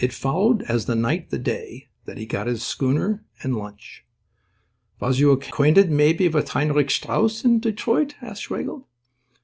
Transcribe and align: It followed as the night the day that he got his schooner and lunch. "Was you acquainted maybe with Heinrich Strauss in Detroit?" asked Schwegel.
It 0.03 0.13
followed 0.13 0.63
as 0.63 0.87
the 0.87 0.95
night 0.95 1.29
the 1.29 1.37
day 1.37 1.89
that 2.05 2.17
he 2.17 2.25
got 2.25 2.47
his 2.47 2.65
schooner 2.65 3.23
and 3.43 3.55
lunch. 3.55 4.03
"Was 4.99 5.19
you 5.19 5.29
acquainted 5.31 5.91
maybe 5.91 6.27
with 6.27 6.49
Heinrich 6.49 6.89
Strauss 6.89 7.45
in 7.45 7.59
Detroit?" 7.59 8.15
asked 8.19 8.41
Schwegel. 8.41 8.87